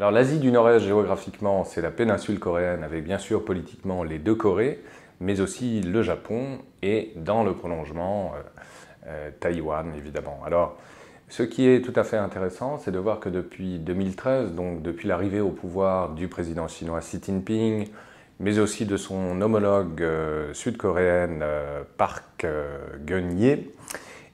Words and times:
Alors 0.00 0.12
l'Asie 0.12 0.38
du 0.38 0.50
Nord-Est 0.50 0.80
géographiquement, 0.80 1.62
c'est 1.64 1.82
la 1.82 1.90
péninsule 1.90 2.38
coréenne 2.38 2.82
avec 2.82 3.04
bien 3.04 3.18
sûr 3.18 3.44
politiquement 3.44 4.02
les 4.02 4.18
deux 4.18 4.34
Corées, 4.34 4.82
mais 5.20 5.42
aussi 5.42 5.82
le 5.82 6.02
Japon 6.02 6.60
et 6.80 7.12
dans 7.16 7.44
le 7.44 7.52
prolongement 7.52 8.32
Taïwan 9.40 9.92
évidemment. 9.94 10.40
Alors 10.46 10.78
ce 11.28 11.42
qui 11.42 11.68
est 11.68 11.84
tout 11.84 11.92
à 11.96 12.04
fait 12.04 12.16
intéressant, 12.16 12.78
c'est 12.78 12.92
de 12.92 12.98
voir 12.98 13.20
que 13.20 13.28
depuis 13.28 13.78
2013, 13.78 14.54
donc 14.54 14.80
depuis 14.80 15.06
l'arrivée 15.06 15.40
au 15.40 15.50
pouvoir 15.50 16.14
du 16.14 16.28
président 16.28 16.66
chinois 16.66 17.00
Xi 17.00 17.20
Jinping, 17.22 17.86
mais 18.38 18.58
aussi 18.58 18.86
de 18.86 18.96
son 18.96 19.38
homologue 19.42 20.00
euh, 20.00 20.54
sud-coréenne 20.54 21.40
euh, 21.42 21.82
Park 21.98 22.44
euh, 22.44 22.78
Geun-hye, 23.06 23.66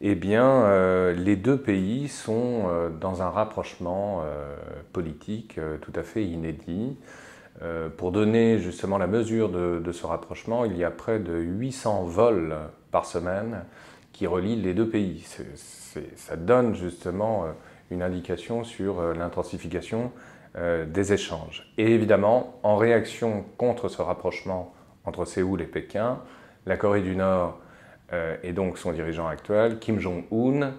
eh 0.00 0.14
bien, 0.14 1.12
les 1.12 1.36
deux 1.36 1.56
pays 1.56 2.08
sont 2.08 2.64
dans 3.00 3.22
un 3.22 3.30
rapprochement 3.30 4.22
politique 4.92 5.58
tout 5.80 5.92
à 5.94 6.02
fait 6.02 6.24
inédit. 6.24 6.96
pour 7.96 8.12
donner 8.12 8.58
justement 8.58 8.98
la 8.98 9.06
mesure 9.06 9.48
de, 9.48 9.92
ce 9.92 10.06
rapprochement, 10.06 10.64
il 10.64 10.76
y 10.76 10.84
a 10.84 10.90
près 10.90 11.18
de 11.18 11.34
800 11.34 12.04
vols 12.04 12.56
par 12.90 13.06
semaine 13.06 13.64
qui 14.12 14.26
relient 14.26 14.56
les 14.56 14.74
deux 14.74 14.88
pays 14.88 15.24
ça 16.16 16.36
donne 16.36 16.74
justement 16.74 17.44
euh, 17.44 17.52
une 17.90 18.02
indication 18.02 18.64
sur 18.64 19.00
euh, 19.00 19.14
l'intensification 19.14 20.12
euh, 20.56 20.84
des 20.84 21.12
échanges. 21.12 21.70
Et 21.78 21.92
évidemment, 21.92 22.58
en 22.62 22.76
réaction 22.76 23.44
contre 23.56 23.88
ce 23.88 24.02
rapprochement 24.02 24.74
entre 25.04 25.24
Séoul 25.24 25.62
et 25.62 25.66
Pékin, 25.66 26.20
la 26.66 26.76
Corée 26.76 27.02
du 27.02 27.16
Nord 27.16 27.58
et 28.42 28.52
donc 28.52 28.78
son 28.78 28.92
dirigeant 28.92 29.26
actuel, 29.26 29.78
Kim 29.78 29.98
Jong-un, 29.98 30.72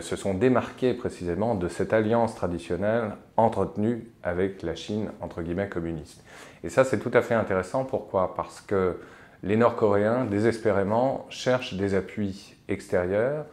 se 0.00 0.16
sont 0.16 0.34
démarqués 0.34 0.94
précisément 0.94 1.54
de 1.54 1.68
cette 1.68 1.92
alliance 1.92 2.34
traditionnelle 2.34 3.12
entretenue 3.36 4.08
avec 4.22 4.62
la 4.62 4.74
Chine, 4.74 5.10
entre 5.20 5.42
guillemets, 5.42 5.68
communiste. 5.68 6.24
Et 6.64 6.68
ça, 6.68 6.84
c'est 6.84 6.98
tout 6.98 7.10
à 7.12 7.22
fait 7.22 7.34
intéressant. 7.34 7.84
Pourquoi? 7.84 8.34
Parce 8.34 8.60
que 8.60 8.96
les 9.42 9.56
Nord-Coréens, 9.56 10.24
désespérément, 10.24 11.26
cherchent 11.28 11.74
des 11.74 11.94
appuis 11.94 12.56
extérieurs 12.68 13.44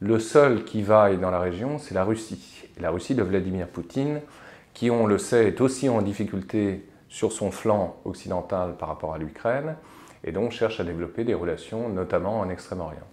le 0.00 0.18
seul 0.18 0.64
qui 0.64 0.82
vaille 0.82 1.18
dans 1.18 1.30
la 1.30 1.40
région, 1.40 1.78
c'est 1.78 1.94
la 1.94 2.04
Russie. 2.04 2.68
la 2.80 2.90
Russie 2.90 3.14
de 3.14 3.22
Vladimir 3.22 3.68
Poutine, 3.68 4.20
qui, 4.74 4.90
on 4.90 5.06
le 5.06 5.18
sait, 5.18 5.46
est 5.46 5.60
aussi 5.60 5.88
en 5.88 6.02
difficulté 6.02 6.84
sur 7.08 7.32
son 7.32 7.50
flanc 7.50 7.96
occidental 8.04 8.76
par 8.76 8.88
rapport 8.88 9.14
à 9.14 9.18
l'Ukraine, 9.18 9.76
et 10.24 10.32
donc 10.32 10.52
cherche 10.52 10.80
à 10.80 10.84
développer 10.84 11.24
des 11.24 11.34
relations, 11.34 11.88
notamment 11.88 12.40
en 12.40 12.48
Extrême-Orient. 12.48 13.06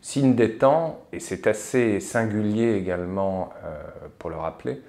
Signe 0.00 0.34
des 0.34 0.56
temps, 0.56 1.06
et 1.12 1.20
c'est 1.20 1.46
assez 1.46 2.00
singulier 2.00 2.74
également 2.74 3.50
euh, 3.64 3.82
pour 4.18 4.30
le 4.30 4.36
rappeler, 4.36 4.82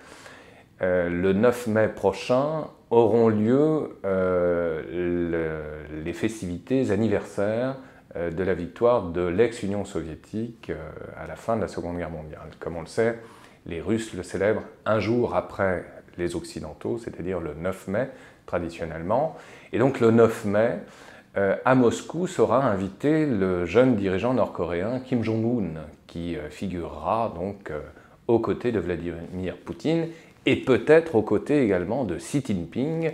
euh, 0.81 1.09
le 1.09 1.33
9 1.33 1.67
mai 1.67 1.87
prochain 1.87 2.67
auront 2.89 3.29
lieu 3.29 3.97
euh, 4.05 5.83
les 6.03 6.13
festivités 6.13 6.91
anniversaires 6.91 7.77
de 8.15 8.43
la 8.43 8.53
victoire 8.53 9.03
de 9.09 9.21
l'ex-Union 9.21 9.83
soviétique 9.83 10.71
à 11.17 11.27
la 11.27 11.35
fin 11.35 11.57
de 11.57 11.61
la 11.61 11.67
Seconde 11.67 11.97
Guerre 11.97 12.09
mondiale. 12.09 12.49
Comme 12.61 12.77
on 12.77 12.81
le 12.81 12.87
sait, 12.87 13.19
les 13.65 13.81
Russes 13.81 14.13
le 14.13 14.23
célèbrent 14.23 14.63
un 14.85 14.99
jour 14.99 15.35
après 15.35 15.85
les 16.17 16.35
Occidentaux, 16.35 16.97
c'est-à-dire 16.97 17.41
le 17.41 17.53
9 17.53 17.87
mai 17.89 18.09
traditionnellement. 18.45 19.35
Et 19.73 19.79
donc 19.79 19.99
le 19.99 20.11
9 20.11 20.45
mai, 20.45 20.79
euh, 21.37 21.55
à 21.65 21.75
Moscou 21.75 22.27
sera 22.27 22.65
invité 22.65 23.25
le 23.25 23.65
jeune 23.65 23.95
dirigeant 23.95 24.33
nord-coréen 24.33 24.99
Kim 24.99 25.23
Jong-un, 25.23 25.81
qui 26.07 26.37
figurera 26.49 27.33
donc 27.35 27.71
aux 28.27 28.39
côtés 28.39 28.71
de 28.71 28.79
Vladimir 28.79 29.57
Poutine 29.57 30.07
et 30.45 30.55
peut-être 30.55 31.15
aux 31.15 31.21
côtés 31.21 31.63
également 31.63 32.03
de 32.03 32.15
Xi 32.15 32.43
Jinping, 32.45 33.11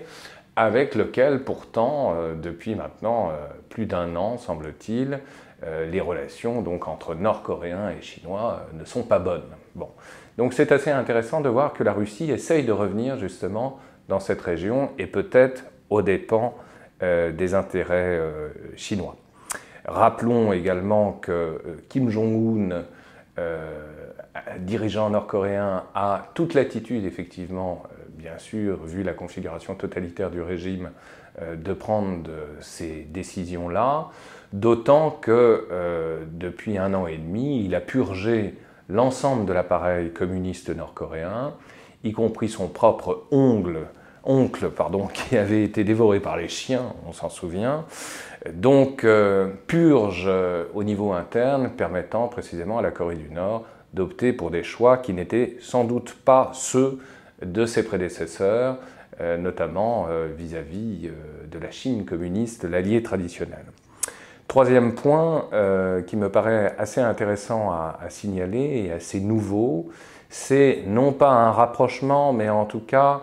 avec 0.56 0.96
lequel 0.96 1.44
pourtant, 1.44 2.14
euh, 2.16 2.36
depuis 2.36 2.76
maintenant 2.76 3.30
euh, 3.30 3.48
plus 3.70 3.86
d'un 3.86 4.16
an, 4.16 4.38
semble-t-il, 4.38 5.20
euh, 5.64 5.90
les 5.90 6.02
relations 6.02 6.62
donc, 6.62 6.88
entre 6.88 7.16
Nord-Coréens 7.16 7.92
et 7.98 8.02
Chinois 8.02 8.66
ne 8.74 8.84
sont 8.84 9.04
pas 9.04 9.20
bonnes. 9.20 9.50
Bon. 9.76 9.90
Donc 10.38 10.54
c'est 10.54 10.72
assez 10.72 10.92
intéressant 10.92 11.42
de 11.42 11.50
voir 11.50 11.74
que 11.74 11.84
la 11.84 11.94
Russie 11.94 12.32
essaye 12.32 12.64
de 12.64 12.72
revenir 12.72 13.18
justement 13.18 13.80
dans 14.10 14.20
cette 14.20 14.42
région 14.42 14.90
et 14.98 15.08
peut-être 15.08 15.64
aux 15.90 16.02
dépens 16.02 16.56
des 17.02 17.54
intérêts 17.54 18.20
chinois. 18.76 19.16
Rappelons 19.86 20.54
également 20.54 21.14
que 21.14 21.60
Kim 21.90 22.10
Jong-un, 22.10 22.84
dirigeant 24.60 25.10
nord-coréen, 25.10 25.84
a 25.96 26.30
toute 26.36 26.54
l'attitude 26.54 27.06
effectivement 27.06 27.84
bien 28.22 28.38
sûr, 28.38 28.86
vu 28.86 29.04
la 29.04 29.14
configuration 29.14 29.74
totalitaire 29.76 30.30
du 30.30 30.42
régime, 30.42 30.92
euh, 31.42 31.56
de 31.56 31.74
prendre 31.74 32.30
ces 32.60 33.08
décisions-là, 33.10 34.10
d'autant 34.54 35.10
que 35.10 35.68
euh, 35.72 36.24
depuis 36.32 36.78
un 36.78 36.94
an 36.94 37.08
et 37.08 37.18
demi, 37.18 37.66
il 37.66 37.74
a 37.74 37.82
purgé 37.82 38.56
l'ensemble 38.90 39.46
de 39.46 39.54
l'appareil 39.54 40.12
communiste 40.12 40.70
nord-coréen, 40.70 41.54
y 42.04 42.12
compris 42.12 42.50
son 42.50 42.68
propre 42.68 43.24
ongle, 43.32 43.88
oncle 44.24 44.70
pardon, 44.70 45.08
qui 45.14 45.38
avait 45.38 45.64
été 45.64 45.84
dévoré 45.84 46.20
par 46.20 46.38
les 46.38 46.48
chiens, 46.48 46.94
on 47.08 47.14
s'en 47.14 47.30
souvient. 47.30 47.86
Donc, 48.54 49.04
euh, 49.04 49.50
purge 49.68 50.30
au 50.74 50.84
niveau 50.84 51.14
interne, 51.14 51.70
permettant 51.70 52.28
précisément 52.28 52.80
à 52.80 52.82
la 52.82 52.92
Corée 52.92 53.16
du 53.16 53.30
Nord 53.30 53.66
d'opter 53.94 54.34
pour 54.34 54.52
des 54.52 54.64
choix 54.64 54.98
qui 54.98 55.14
n'étaient 55.14 55.58
sans 55.60 55.84
doute 55.84 56.16
pas 56.26 56.52
ceux 56.54 57.00
de 57.44 57.66
ses 57.66 57.84
prédécesseurs, 57.84 58.78
euh, 59.20 59.38
notamment 59.38 60.08
euh, 60.10 60.30
vis-à-vis 60.36 61.08
euh, 61.08 61.48
de 61.50 61.60
la 61.60 61.72
Chine 61.72 62.06
communiste, 62.06 62.64
l'allié 62.64 63.04
traditionnel. 63.04 63.66
Troisième 64.48 64.96
point 64.96 65.46
qui 66.08 66.18
me 66.18 66.28
paraît 66.28 66.76
assez 66.78 67.00
intéressant 67.00 67.72
à, 67.72 67.98
signaler 68.10 68.84
et 68.84 68.92
assez 68.92 69.22
nouveau, 69.22 69.92
c'est 70.30 70.84
non 70.88 71.14
pas 71.14 71.30
un 71.30 71.52
rapprochement, 71.52 72.34
mais 72.34 72.50
en 72.50 72.66
tout 72.66 72.82
cas 72.82 73.22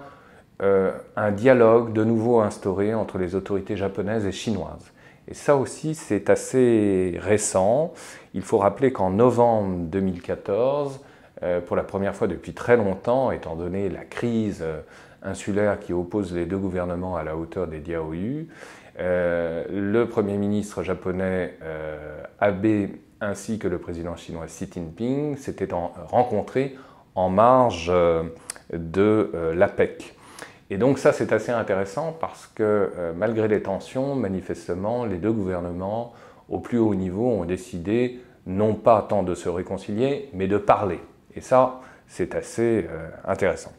un 0.60 1.30
dialogue 1.30 1.92
de 1.92 2.02
nouveau 2.02 2.40
instauré 2.40 2.92
entre 2.94 3.18
les 3.18 3.34
autorités 3.34 3.76
japonaises 3.76 4.26
et 4.26 4.32
chinoises. 4.32 4.92
Et 5.28 5.34
ça 5.34 5.56
aussi, 5.56 5.94
c'est 5.94 6.30
assez 6.30 7.16
récent. 7.20 7.92
Il 8.32 8.40
faut 8.40 8.56
rappeler 8.56 8.92
qu'en 8.92 9.10
novembre 9.10 9.76
2014, 9.90 11.00
euh, 11.42 11.60
pour 11.60 11.76
la 11.76 11.84
première 11.84 12.16
fois 12.16 12.26
depuis 12.26 12.54
très 12.54 12.78
longtemps, 12.78 13.30
étant 13.30 13.54
donné 13.54 13.90
la 13.90 14.04
crise 14.04 14.60
euh, 14.62 14.80
insulaire 15.22 15.78
qui 15.80 15.92
oppose 15.92 16.32
les 16.32 16.46
deux 16.46 16.56
gouvernements 16.56 17.16
à 17.16 17.22
la 17.24 17.36
hauteur 17.36 17.66
des 17.68 17.80
Diaoyu. 17.80 18.48
Euh, 18.98 19.64
le 19.70 20.08
Premier 20.08 20.38
ministre 20.38 20.82
japonais 20.82 21.56
Abe 22.40 22.88
ainsi 23.20 23.58
que 23.58 23.68
le 23.68 23.78
président 23.78 24.16
chinois 24.16 24.46
Xi 24.46 24.68
Jinping 24.72 25.36
s'étaient 25.36 25.68
rencontrés 26.08 26.76
en 27.14 27.28
marge 27.28 27.92
de 28.72 29.30
l'APEC. 29.54 30.17
Et 30.70 30.76
donc 30.76 30.98
ça 30.98 31.12
c'est 31.12 31.32
assez 31.32 31.52
intéressant 31.52 32.16
parce 32.20 32.46
que 32.46 32.90
malgré 33.16 33.48
les 33.48 33.62
tensions, 33.62 34.14
manifestement, 34.14 35.04
les 35.04 35.16
deux 35.16 35.32
gouvernements 35.32 36.12
au 36.48 36.58
plus 36.58 36.78
haut 36.78 36.94
niveau 36.94 37.26
ont 37.26 37.44
décidé 37.44 38.20
non 38.46 38.74
pas 38.74 39.06
tant 39.08 39.22
de 39.22 39.34
se 39.34 39.48
réconcilier, 39.48 40.30
mais 40.32 40.48
de 40.48 40.56
parler. 40.56 41.00
Et 41.36 41.40
ça, 41.40 41.80
c'est 42.08 42.34
assez 42.34 42.86
euh, 42.90 43.08
intéressant. 43.26 43.72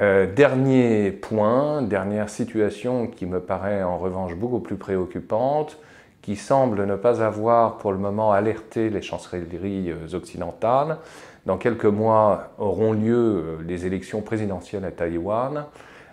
Euh, 0.00 0.26
dernier 0.26 1.12
point, 1.12 1.82
dernière 1.82 2.30
situation 2.30 3.06
qui 3.06 3.26
me 3.26 3.40
paraît 3.40 3.82
en 3.82 3.98
revanche 3.98 4.34
beaucoup 4.34 4.60
plus 4.60 4.76
préoccupante, 4.76 5.78
qui 6.22 6.36
semble 6.36 6.86
ne 6.86 6.96
pas 6.96 7.22
avoir 7.22 7.76
pour 7.78 7.92
le 7.92 7.98
moment 7.98 8.32
alerté 8.32 8.88
les 8.88 9.02
chancelleries 9.02 9.90
euh, 9.90 10.16
occidentales. 10.16 10.96
Dans 11.44 11.58
quelques 11.58 11.84
mois 11.84 12.52
auront 12.58 12.92
lieu 12.92 13.58
les 13.66 13.84
élections 13.84 14.22
présidentielles 14.22 14.84
à 14.84 14.92
Taïwan. 14.92 15.66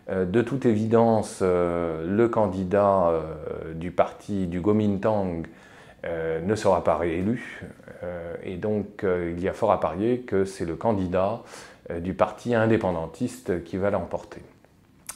De 0.09 0.41
toute 0.41 0.65
évidence, 0.65 1.41
le 1.41 2.27
candidat 2.27 3.13
du 3.75 3.91
parti 3.91 4.47
du 4.47 4.61
Kuomintang 4.61 5.43
ne 6.03 6.55
sera 6.55 6.83
pas 6.83 6.97
réélu. 6.97 7.61
Euh, 8.03 8.35
et 8.43 8.55
donc, 8.55 9.03
euh, 9.03 9.33
il 9.35 9.43
y 9.43 9.47
a 9.47 9.53
fort 9.53 9.71
à 9.71 9.79
parier 9.79 10.19
que 10.19 10.45
c'est 10.45 10.65
le 10.65 10.75
candidat 10.75 11.41
euh, 11.89 11.99
du 11.99 12.13
parti 12.13 12.55
indépendantiste 12.55 13.63
qui 13.63 13.77
va 13.77 13.89
l'emporter. 13.89 14.41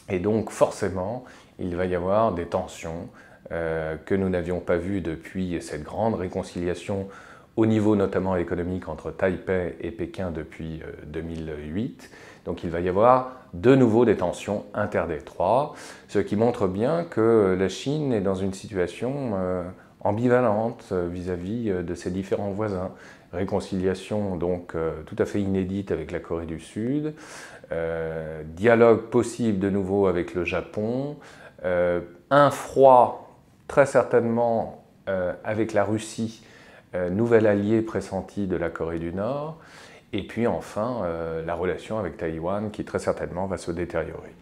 Et 0.10 0.19
donc, 0.19 0.50
forcément, 0.50 1.24
il 1.60 1.75
va 1.75 1.86
y 1.86 1.95
avoir 1.95 2.34
des 2.34 2.45
tensions 2.45 3.10
que 4.06 4.16
nous 4.16 4.30
n'avions 4.30 4.62
pas 4.62 4.78
vues 4.78 5.01
depuis 5.01 5.62
cette 5.62 5.84
grande 5.84 6.16
réconciliation 6.16 7.07
au 7.55 7.65
niveau 7.65 7.95
notamment 7.95 8.35
économique 8.35 8.89
entre 8.89 9.11
Taipei 9.11 9.75
et 9.79 9.91
Pékin 9.91 10.31
depuis 10.31 10.81
2008. 11.07 12.09
Donc 12.45 12.63
il 12.63 12.69
va 12.69 12.79
y 12.79 12.89
avoir 12.89 13.31
de 13.53 13.75
nouveau 13.75 14.05
des 14.05 14.17
tensions 14.17 14.65
interdétroits, 14.73 15.73
ce 16.07 16.19
qui 16.19 16.35
montre 16.35 16.67
bien 16.67 17.03
que 17.03 17.55
la 17.57 17.69
Chine 17.69 18.11
est 18.11 18.21
dans 18.21 18.35
une 18.35 18.53
situation 18.53 19.33
ambivalente 20.01 20.91
vis-à-vis 20.91 21.69
de 21.69 21.94
ses 21.94 22.09
différents 22.09 22.50
voisins. 22.51 22.91
Réconciliation 23.31 24.35
donc 24.35 24.75
tout 25.06 25.15
à 25.17 25.25
fait 25.25 25.41
inédite 25.41 25.91
avec 25.91 26.11
la 26.11 26.19
Corée 26.19 26.45
du 26.45 26.59
Sud, 26.59 27.13
dialogue 28.45 29.03
possible 29.03 29.59
de 29.59 29.69
nouveau 29.69 30.07
avec 30.07 30.33
le 30.33 30.44
Japon, 30.44 31.17
un 31.63 32.51
froid 32.51 33.38
très 33.67 33.85
certainement 33.85 34.83
avec 35.44 35.73
la 35.73 35.83
Russie, 35.83 36.44
nouvel 37.12 37.48
allié 37.48 37.81
pressenti 37.81 38.48
de 38.48 38.56
la 38.56 38.69
Corée 38.69 39.00
du 39.00 39.13
Nord, 39.13 39.57
et 40.12 40.28
puis 40.28 40.48
enfin 40.48 41.07
la 41.45 41.56
relation 41.56 41.98
avec 41.98 42.18
Taïwan 42.18 42.69
qui 42.72 42.86
très 42.86 43.00
certainement 43.00 43.48
va 43.48 43.57
se 43.57 43.72
détériorer. 43.72 44.34